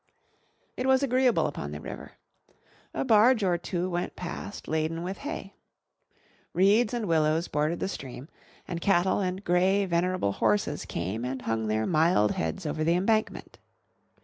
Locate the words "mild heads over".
11.85-12.83